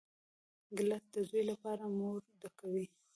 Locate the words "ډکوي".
2.41-2.85